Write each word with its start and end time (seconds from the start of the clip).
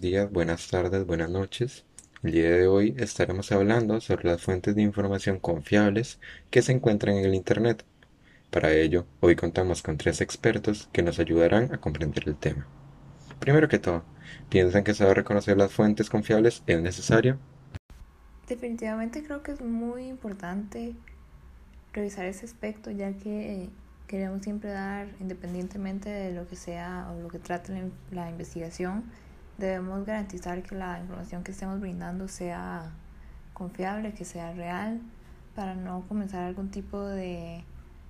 días, 0.00 0.28
buenas 0.32 0.66
tardes, 0.68 1.06
buenas 1.06 1.30
noches. 1.30 1.84
El 2.24 2.32
día 2.32 2.50
de 2.50 2.66
hoy 2.66 2.96
estaremos 2.98 3.52
hablando 3.52 4.00
sobre 4.00 4.28
las 4.28 4.42
fuentes 4.42 4.74
de 4.74 4.82
información 4.82 5.38
confiables 5.38 6.18
que 6.50 6.62
se 6.62 6.72
encuentran 6.72 7.16
en 7.16 7.26
el 7.26 7.34
Internet. 7.36 7.84
Para 8.50 8.72
ello, 8.72 9.06
hoy 9.20 9.36
contamos 9.36 9.82
con 9.82 9.98
tres 9.98 10.20
expertos 10.20 10.88
que 10.92 11.04
nos 11.04 11.20
ayudarán 11.20 11.72
a 11.72 11.78
comprender 11.78 12.24
el 12.26 12.34
tema. 12.34 12.66
Primero 13.38 13.68
que 13.68 13.78
todo, 13.78 14.02
¿piensan 14.48 14.82
que 14.82 14.94
saber 14.94 15.18
reconocer 15.18 15.56
las 15.56 15.70
fuentes 15.70 16.10
confiables 16.10 16.64
es 16.66 16.82
necesario? 16.82 17.38
Definitivamente 18.48 19.22
creo 19.22 19.44
que 19.44 19.52
es 19.52 19.60
muy 19.60 20.08
importante 20.08 20.96
revisar 21.92 22.24
ese 22.24 22.46
aspecto 22.46 22.90
ya 22.90 23.12
que 23.12 23.70
queremos 24.10 24.42
siempre 24.42 24.70
dar, 24.70 25.06
independientemente 25.20 26.10
de 26.10 26.32
lo 26.32 26.48
que 26.48 26.56
sea 26.56 27.08
o 27.12 27.22
lo 27.22 27.28
que 27.28 27.38
trate 27.38 27.92
la, 28.10 28.28
investigación, 28.28 29.04
debemos 29.56 30.04
garantizar 30.04 30.64
que 30.64 30.74
la 30.74 30.98
información 30.98 31.44
que 31.44 31.52
estemos 31.52 31.78
brindando 31.78 32.26
sea 32.26 32.90
confiable, 33.52 34.12
que 34.12 34.24
sea 34.24 34.52
real, 34.52 35.00
para 35.54 35.76
no 35.76 36.02
comenzar 36.08 36.42
algún 36.42 36.72
tipo 36.72 37.00
de 37.00 37.62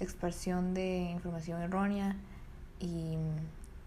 expansión 0.00 0.72
de 0.72 1.10
información 1.10 1.60
errónea 1.60 2.16
y 2.80 3.18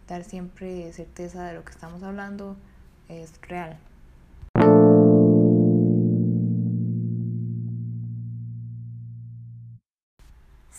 dar 0.08 0.24
siempre 0.24 0.94
certeza 0.94 1.44
de 1.46 1.56
lo 1.56 1.66
que 1.66 1.72
estamos 1.72 2.04
hablando 2.04 2.56
es 3.10 3.34
real. 3.42 3.80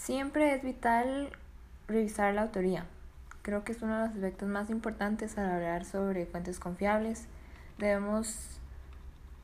Siempre 0.07 0.55
es 0.55 0.63
vital 0.63 1.31
revisar 1.89 2.33
la 2.33 2.43
autoría. 2.43 2.87
Creo 3.43 3.65
que 3.65 3.73
es 3.73 3.83
uno 3.83 3.95
de 3.97 4.07
los 4.07 4.15
aspectos 4.15 4.49
más 4.49 4.71
importantes 4.71 5.37
al 5.37 5.51
hablar 5.51 5.85
sobre 5.85 6.27
fuentes 6.27 6.61
confiables. 6.61 7.27
Debemos 7.79 8.61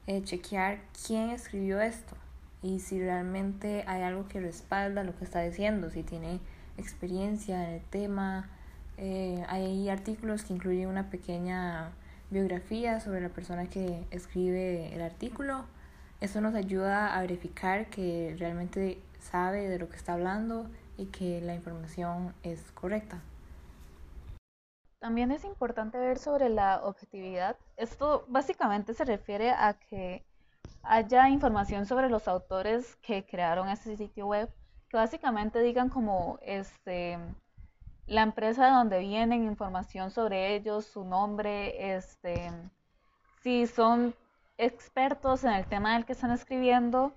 eh, 0.06 0.22
chequear 0.22 0.78
quién 1.04 1.30
escribió 1.30 1.80
esto 1.80 2.14
y 2.62 2.78
si 2.78 3.00
realmente 3.00 3.82
hay 3.88 4.02
algo 4.02 4.28
que 4.28 4.38
respalda 4.38 5.02
lo 5.02 5.18
que 5.18 5.24
está 5.24 5.40
diciendo, 5.40 5.90
si 5.90 6.04
tiene 6.04 6.38
experiencia 6.78 7.68
en 7.68 7.74
el 7.74 7.82
tema. 7.82 8.48
Eh, 8.98 9.44
hay 9.48 9.88
artículos 9.88 10.44
que 10.44 10.52
incluyen 10.52 10.86
una 10.86 11.10
pequeña 11.10 11.90
biografía 12.30 13.00
sobre 13.00 13.20
la 13.20 13.30
persona 13.30 13.66
que 13.66 14.04
escribe 14.12 14.94
el 14.94 15.02
artículo. 15.02 15.64
Eso 16.20 16.40
nos 16.40 16.54
ayuda 16.54 17.18
a 17.18 17.20
verificar 17.20 17.86
que 17.86 18.36
realmente 18.38 19.00
sabe 19.22 19.68
de 19.68 19.78
lo 19.78 19.88
que 19.88 19.96
está 19.96 20.14
hablando 20.14 20.68
y 20.96 21.06
que 21.06 21.40
la 21.40 21.54
información 21.54 22.34
es 22.42 22.72
correcta. 22.72 23.20
También 24.98 25.32
es 25.32 25.44
importante 25.44 25.98
ver 25.98 26.18
sobre 26.18 26.48
la 26.48 26.80
objetividad. 26.84 27.56
Esto 27.76 28.24
básicamente 28.28 28.94
se 28.94 29.04
refiere 29.04 29.50
a 29.50 29.74
que 29.74 30.24
haya 30.82 31.28
información 31.28 31.86
sobre 31.86 32.08
los 32.08 32.28
autores 32.28 32.96
que 32.96 33.24
crearon 33.24 33.68
este 33.68 33.96
sitio 33.96 34.26
web, 34.26 34.48
que 34.88 34.96
básicamente 34.96 35.60
digan 35.60 35.88
como 35.88 36.38
este 36.42 37.18
la 38.06 38.22
empresa 38.22 38.66
de 38.66 38.72
donde 38.72 38.98
vienen, 38.98 39.44
información 39.44 40.10
sobre 40.10 40.54
ellos, 40.54 40.84
su 40.84 41.04
nombre, 41.04 41.94
este 41.96 42.52
si 43.42 43.66
son 43.66 44.14
expertos 44.58 45.42
en 45.44 45.52
el 45.52 45.66
tema 45.66 45.94
del 45.94 46.04
que 46.04 46.12
están 46.12 46.30
escribiendo 46.30 47.12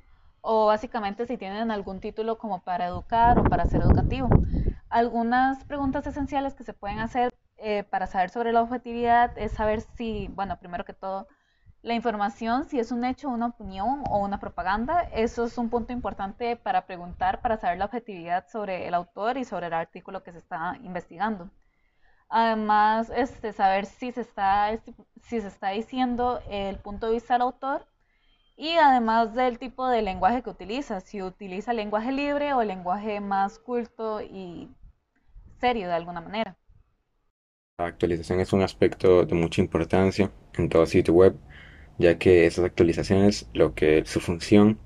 o 0.46 0.68
básicamente 0.68 1.26
si 1.26 1.38
tienen 1.38 1.72
algún 1.72 2.00
título 2.00 2.38
como 2.38 2.62
para 2.62 2.86
educar 2.86 3.40
o 3.40 3.44
para 3.44 3.66
ser 3.66 3.82
educativo. 3.82 4.30
Algunas 4.90 5.64
preguntas 5.66 6.06
esenciales 6.06 6.54
que 6.54 6.64
se 6.64 6.74
pueden 6.74 7.00
hacer 7.00 7.34
eh, 7.58 7.84
para 7.84 8.06
saber 8.06 8.30
sobre 8.30 8.54
la 8.54 8.62
objetividad 8.62 9.36
es 9.38 9.54
saber 9.54 9.82
si, 9.82 10.28
bueno, 10.36 10.60
primero 10.60 10.86
que 10.86 10.94
todo, 10.94 11.28
la 11.82 11.96
información, 11.96 12.66
si 12.66 12.80
es 12.80 12.92
un 12.92 13.04
hecho, 13.06 13.30
una 13.30 13.48
opinión 13.48 14.04
o 14.10 14.20
una 14.20 14.40
propaganda, 14.40 15.02
eso 15.14 15.46
es 15.46 15.58
un 15.58 15.70
punto 15.70 15.94
importante 15.94 16.56
para 16.56 16.86
preguntar, 16.86 17.42
para 17.42 17.58
saber 17.58 17.80
la 17.80 17.86
objetividad 17.86 18.48
sobre 18.48 18.88
el 18.88 18.94
autor 18.94 19.38
y 19.38 19.46
sobre 19.46 19.68
el 19.68 19.74
artículo 19.74 20.24
que 20.24 20.32
se 20.32 20.40
está 20.40 20.78
investigando. 20.84 21.50
Además, 22.30 23.12
este, 23.16 23.52
saber 23.52 23.86
si 23.88 24.12
se, 24.12 24.22
está, 24.22 24.72
si 25.22 25.42
se 25.42 25.48
está 25.48 25.70
diciendo 25.70 26.40
el 26.50 26.78
punto 26.78 27.08
de 27.08 27.14
vista 27.14 27.34
del 27.34 27.44
autor 27.44 27.88
y 28.58 28.72
además 28.74 29.36
del 29.36 29.60
tipo 29.60 29.88
de 29.88 30.02
lenguaje 30.02 30.42
que 30.42 30.50
utiliza, 30.50 31.02
si 31.02 31.22
utiliza 31.22 31.74
lenguaje 31.74 32.12
libre 32.12 32.54
o 32.54 32.64
lenguaje 32.64 33.20
más 33.20 33.60
culto 33.60 34.22
y 34.22 34.70
serio 35.60 35.88
de 35.88 35.94
alguna 35.94 36.22
manera. 36.22 36.58
La 37.78 37.88
actualización 37.88 38.40
es 38.40 38.54
un 38.54 38.62
aspecto 38.62 39.26
de 39.26 39.36
mucha 39.36 39.62
importancia 39.62 40.32
en 40.58 40.70
todo 40.70 40.86
sitio 40.86 41.14
web, 41.14 41.36
ya 41.98 42.18
que 42.18 42.46
esas 42.46 42.64
actualizaciones, 42.66 43.50
lo 43.54 43.74
que 43.76 44.06
su 44.06 44.22
función 44.22 44.80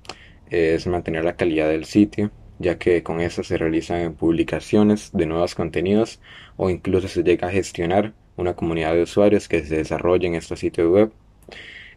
es 0.50 0.86
mantener 0.88 1.24
la 1.24 1.36
calidad 1.36 1.68
del 1.68 1.84
sitio, 1.84 2.32
ya 2.58 2.78
que 2.78 3.04
con 3.04 3.20
eso 3.20 3.44
se 3.44 3.56
realizan 3.56 4.14
publicaciones 4.14 5.12
de 5.12 5.26
nuevos 5.26 5.54
contenidos 5.54 6.20
o 6.56 6.68
incluso 6.70 7.06
se 7.06 7.22
llega 7.22 7.48
a 7.48 7.52
gestionar 7.52 8.12
una 8.36 8.54
comunidad 8.54 8.94
de 8.94 9.02
usuarios 9.02 9.48
que 9.48 9.64
se 9.64 9.76
desarrollen 9.76 10.34
en 10.34 10.38
estos 10.38 10.58
sitios 10.58 10.88
web 10.88 11.12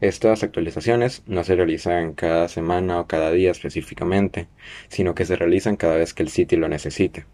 estas 0.01 0.43
actualizaciones 0.43 1.23
no 1.27 1.43
se 1.43 1.55
realizan 1.55 2.13
cada 2.13 2.47
semana 2.47 2.99
o 2.99 3.07
cada 3.07 3.31
día 3.31 3.51
específicamente, 3.51 4.47
sino 4.87 5.15
que 5.15 5.25
se 5.25 5.35
realizan 5.35 5.75
cada 5.75 5.95
vez 5.95 6.13
que 6.13 6.23
el 6.23 6.29
sitio 6.29 6.59
lo 6.59 6.67
necesite. 6.67 7.25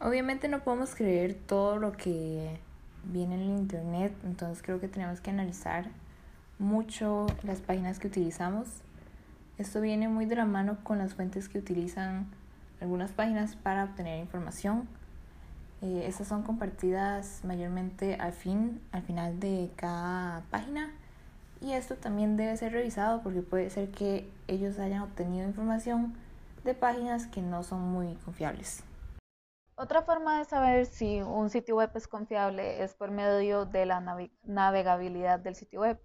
Obviamente 0.00 0.48
no 0.48 0.62
podemos 0.62 0.94
creer 0.94 1.34
todo 1.34 1.76
lo 1.76 1.92
que 1.92 2.58
viene 3.04 3.36
en 3.36 3.42
el 3.42 3.58
Internet, 3.58 4.12
entonces 4.24 4.62
creo 4.62 4.80
que 4.80 4.88
tenemos 4.88 5.20
que 5.20 5.30
analizar 5.30 5.86
mucho 6.58 7.26
las 7.42 7.60
páginas 7.60 7.98
que 7.98 8.08
utilizamos. 8.08 8.66
Esto 9.58 9.80
viene 9.80 10.08
muy 10.08 10.26
de 10.26 10.36
la 10.36 10.44
mano 10.44 10.78
con 10.82 10.98
las 10.98 11.14
fuentes 11.14 11.48
que 11.48 11.58
utilizan 11.58 12.26
algunas 12.80 13.12
páginas 13.12 13.56
para 13.56 13.84
obtener 13.84 14.20
información. 14.20 14.88
Eh, 15.82 16.04
estas 16.06 16.28
son 16.28 16.42
compartidas 16.42 17.40
mayormente 17.44 18.16
al 18.16 18.32
fin, 18.32 18.80
al 18.92 19.02
final 19.02 19.40
de 19.40 19.70
cada 19.76 20.42
página 20.50 20.90
y 21.66 21.72
esto 21.72 21.96
también 21.96 22.36
debe 22.36 22.56
ser 22.56 22.72
revisado 22.72 23.22
porque 23.22 23.42
puede 23.42 23.70
ser 23.70 23.90
que 23.90 24.30
ellos 24.46 24.78
hayan 24.78 25.02
obtenido 25.02 25.48
información 25.48 26.14
de 26.64 26.74
páginas 26.74 27.26
que 27.26 27.42
no 27.42 27.64
son 27.64 27.80
muy 27.80 28.14
confiables. 28.24 28.84
Otra 29.74 30.02
forma 30.02 30.38
de 30.38 30.44
saber 30.44 30.86
si 30.86 31.20
un 31.20 31.50
sitio 31.50 31.76
web 31.76 31.90
es 31.96 32.06
confiable 32.06 32.84
es 32.84 32.94
por 32.94 33.10
medio 33.10 33.64
de 33.64 33.84
la 33.84 34.00
navegabilidad 34.44 35.40
del 35.40 35.56
sitio 35.56 35.80
web. 35.80 36.00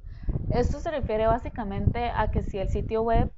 Esto 0.49 0.79
se 0.79 0.89
refiere 0.89 1.27
básicamente 1.27 2.09
a 2.09 2.31
que 2.31 2.41
si 2.41 2.57
el 2.57 2.69
sitio 2.69 3.03
web, 3.03 3.31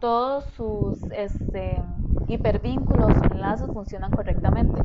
todos 0.00 0.44
sus 0.56 1.02
este, 1.12 1.80
hipervínculos 2.26 3.18
o 3.18 3.34
enlaces 3.34 3.70
funcionan 3.70 4.10
correctamente. 4.10 4.80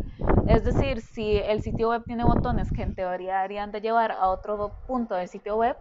Es 0.48 0.66
decir, 0.66 1.02
si 1.02 1.38
el 1.38 1.64
sitio 1.64 1.90
web 1.90 2.04
tiene 2.04 2.26
botones 2.26 2.70
que 2.72 2.84
en 2.84 2.96
teoría 2.96 3.38
deberían 3.38 3.72
de 3.72 3.80
llevar 3.80 4.12
a 4.12 4.28
otro 4.28 4.72
punto 4.88 5.16
del 5.16 5.30
sitio 5.30 5.56
web, 5.56 5.78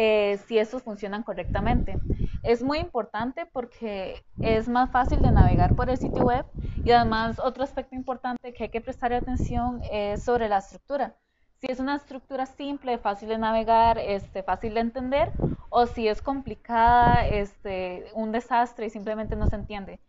eh, 0.00 0.38
si 0.46 0.58
estos 0.58 0.84
funcionan 0.84 1.24
correctamente. 1.24 1.98
Es 2.44 2.62
muy 2.62 2.78
importante 2.78 3.46
porque 3.46 4.24
es 4.40 4.68
más 4.68 4.92
fácil 4.92 5.20
de 5.22 5.32
navegar 5.32 5.74
por 5.74 5.90
el 5.90 5.98
sitio 5.98 6.24
web 6.24 6.46
y 6.84 6.92
además 6.92 7.40
otro 7.40 7.64
aspecto 7.64 7.96
importante 7.96 8.54
que 8.54 8.64
hay 8.64 8.70
que 8.70 8.80
prestar 8.80 9.12
atención 9.12 9.82
es 9.90 10.22
sobre 10.22 10.48
la 10.48 10.58
estructura. 10.58 11.16
Si 11.60 11.66
es 11.68 11.80
una 11.80 11.96
estructura 11.96 12.46
simple, 12.46 12.98
fácil 12.98 13.28
de 13.28 13.38
navegar, 13.38 13.98
este, 13.98 14.44
fácil 14.44 14.74
de 14.74 14.80
entender, 14.80 15.32
o 15.68 15.86
si 15.86 16.06
es 16.06 16.22
complicada, 16.22 17.26
este, 17.26 18.06
un 18.14 18.30
desastre 18.30 18.86
y 18.86 18.90
simplemente 18.90 19.34
no 19.34 19.48
se 19.48 19.56
entiende. 19.56 20.00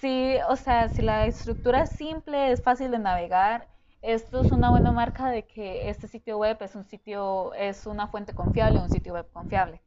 Si, 0.00 0.36
o 0.48 0.54
sea, 0.54 0.88
si 0.88 1.02
la 1.02 1.26
estructura 1.26 1.82
es 1.82 1.90
simple, 1.90 2.52
es 2.52 2.62
fácil 2.62 2.92
de 2.92 3.00
navegar, 3.00 3.68
esto 4.04 4.42
es 4.42 4.52
una 4.52 4.70
buena 4.70 4.92
marca 4.92 5.30
de 5.30 5.44
que 5.44 5.88
este 5.88 6.08
sitio 6.08 6.36
web 6.36 6.58
es 6.60 6.74
un 6.74 6.84
sitio, 6.84 7.54
es 7.54 7.86
una 7.86 8.06
fuente 8.08 8.34
confiable, 8.34 8.78
un 8.78 8.90
sitio 8.90 9.14
web 9.14 9.26
confiable. 9.32 9.80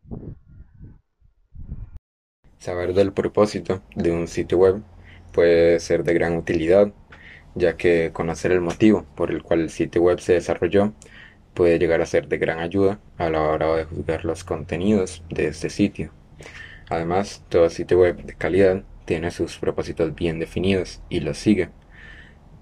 Saber 2.58 2.94
del 2.94 3.14
propósito 3.14 3.82
de 3.96 4.12
un 4.12 4.28
sitio 4.28 4.58
web 4.58 4.82
puede 5.32 5.80
ser 5.80 6.04
de 6.04 6.16
gran 6.16 6.36
utilidad, 6.36 6.92
ya 7.54 7.78
que 7.78 8.12
conocer 8.12 8.52
el 8.52 8.62
motivo 8.62 9.06
por 9.16 9.30
el 9.32 9.44
cual 9.44 9.62
el 9.62 9.70
sitio 9.70 10.02
web 10.02 10.20
se 10.20 10.34
desarrolló 10.34 10.94
puede 11.54 11.78
llegar 11.78 12.02
a 12.02 12.08
ser 12.08 12.28
de 12.28 12.40
gran 12.40 12.60
ayuda 12.60 13.00
a 13.18 13.30
la 13.30 13.42
hora 13.42 13.76
de 13.76 13.86
juzgar 13.86 14.26
los 14.26 14.44
contenidos 14.44 15.24
de 15.30 15.48
este 15.48 15.70
sitio. 15.70 16.12
Además, 16.90 17.44
todo 17.50 17.70
sitio 17.70 18.00
web 18.00 18.24
de 18.24 18.34
calidad 18.34 18.84
tiene 19.06 19.30
sus 19.30 19.60
propósitos 19.60 20.16
bien 20.16 20.40
definidos 20.40 21.02
y 21.10 21.20
los 21.20 21.38
sigue. 21.38 21.70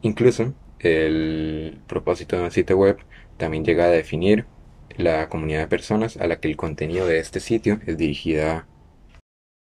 Incluso 0.02 0.54
el 0.80 1.81
propósito 1.88 2.38
de 2.38 2.44
un 2.44 2.51
sitio 2.51 2.77
web 2.77 2.98
también 3.38 3.66
llega 3.66 3.86
a 3.86 3.89
definir 3.89 4.45
la 4.98 5.30
comunidad 5.30 5.60
de 5.60 5.68
personas 5.68 6.18
a 6.18 6.27
la 6.27 6.39
que 6.39 6.48
el 6.48 6.57
contenido 6.57 7.07
de 7.07 7.19
este 7.19 7.39
sitio 7.39 7.80
es 7.86 7.98
dirigida. 7.98 8.68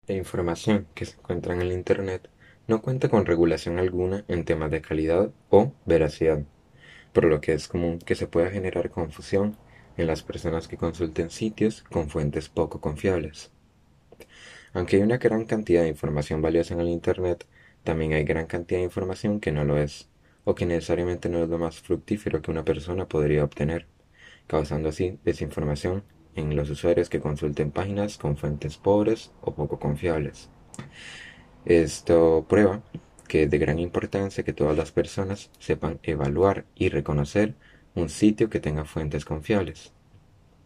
La 0.07 0.15
información 0.17 0.87
que 0.95 1.05
se 1.07 1.17
encuentra 1.17 1.55
en 1.55 1.63
el 1.63 1.73
Internet 1.73 2.29
no 2.67 2.83
cuenta 2.83 3.09
con 3.09 3.27
regulación 3.27 3.79
alguna 3.79 4.25
en 4.29 4.45
temas 4.45 4.71
de 4.71 4.81
calidad 4.81 5.31
o 5.49 5.73
veracidad, 5.87 6.45
por 7.13 7.25
lo 7.25 7.41
que 7.41 7.53
es 7.53 7.69
común 7.69 7.99
que 7.99 8.15
se 8.15 8.27
pueda 8.27 8.51
generar 8.51 8.91
confusión 8.91 9.57
en 9.97 10.07
las 10.07 10.23
personas 10.23 10.69
que 10.69 10.77
consulten 10.77 11.31
sitios 11.31 11.83
con 11.85 12.09
fuentes 12.09 12.49
poco 12.49 12.81
confiables. 12.81 13.53
Aunque 14.73 14.97
hay 14.97 15.03
una 15.03 15.19
gran 15.19 15.47
cantidad 15.47 15.83
de 15.83 15.89
información 15.89 16.43
valiosa 16.43 16.75
en 16.75 16.81
el 16.81 16.89
Internet, 16.89 17.47
también 17.83 18.13
hay 18.13 18.25
gran 18.25 18.47
cantidad 18.47 18.81
de 18.81 18.85
información 18.85 19.41
que 19.41 19.53
no 19.53 19.65
lo 19.65 19.79
es, 19.79 20.10
o 20.51 20.55
que 20.57 20.67
necesariamente 20.67 21.29
no 21.29 21.45
es 21.45 21.49
lo 21.49 21.59
más 21.59 21.81
fructífero 21.81 22.43
que 22.43 22.51
una 22.51 22.65
persona 22.65 23.07
podría 23.07 23.45
obtener, 23.45 23.87
causando 24.49 24.89
así 24.89 25.19
desinformación 25.25 26.03
en 26.35 26.57
los 26.57 26.69
usuarios 26.71 27.09
que 27.09 27.21
consulten 27.21 27.71
páginas 27.71 28.19
con 28.19 28.37
fuentes 28.37 28.77
pobres 28.77 29.31
o 29.43 29.55
poco 29.55 29.79
confiables. 29.79 30.51
Esto 31.65 32.47
prueba 32.49 32.83
que 33.29 33.45
es 33.45 33.51
de 33.51 33.59
gran 33.59 33.79
importancia 33.79 34.43
que 34.43 34.53
todas 34.53 34.77
las 34.77 34.91
personas 34.91 35.51
sepan 35.61 36.01
evaluar 36.03 36.65
y 36.75 36.89
reconocer 36.89 37.55
un 37.95 38.09
sitio 38.09 38.51
que 38.51 38.59
tenga 38.59 38.85
fuentes 38.85 39.25
confiables. 39.25 39.93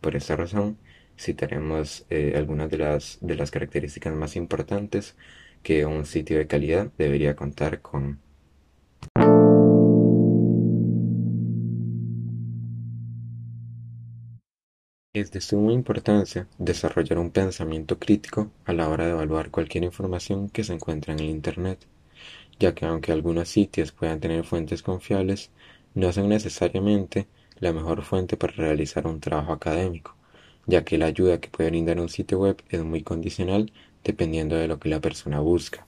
Por 0.00 0.16
esta 0.16 0.34
razón, 0.34 0.78
citaremos 1.18 2.06
eh, 2.08 2.32
algunas 2.36 2.70
de 2.70 2.78
las, 2.78 3.18
de 3.20 3.34
las 3.36 3.50
características 3.50 4.14
más 4.14 4.34
importantes 4.36 5.14
que 5.62 5.84
un 5.84 6.06
sitio 6.06 6.38
de 6.38 6.46
calidad 6.46 6.90
debería 6.96 7.36
contar 7.36 7.82
con. 7.82 8.23
Es 15.14 15.30
de 15.30 15.40
suma 15.40 15.72
importancia 15.72 16.48
desarrollar 16.58 17.18
un 17.20 17.30
pensamiento 17.30 18.00
crítico 18.00 18.50
a 18.64 18.72
la 18.72 18.88
hora 18.88 19.04
de 19.04 19.12
evaluar 19.12 19.52
cualquier 19.52 19.84
información 19.84 20.50
que 20.50 20.64
se 20.64 20.74
encuentra 20.74 21.12
en 21.12 21.20
el 21.20 21.30
Internet, 21.30 21.86
ya 22.58 22.74
que 22.74 22.84
aunque 22.84 23.12
algunos 23.12 23.48
sitios 23.48 23.92
puedan 23.92 24.18
tener 24.18 24.44
fuentes 24.44 24.82
confiables, 24.82 25.52
no 25.94 26.12
son 26.12 26.28
necesariamente 26.28 27.28
la 27.60 27.72
mejor 27.72 28.02
fuente 28.02 28.36
para 28.36 28.54
realizar 28.54 29.06
un 29.06 29.20
trabajo 29.20 29.52
académico, 29.52 30.16
ya 30.66 30.84
que 30.84 30.98
la 30.98 31.06
ayuda 31.06 31.40
que 31.40 31.48
puede 31.48 31.70
brindar 31.70 32.00
un 32.00 32.08
sitio 32.08 32.40
web 32.40 32.60
es 32.68 32.82
muy 32.82 33.04
condicional 33.04 33.72
dependiendo 34.02 34.56
de 34.56 34.66
lo 34.66 34.80
que 34.80 34.88
la 34.88 35.00
persona 35.00 35.38
busca. 35.38 35.86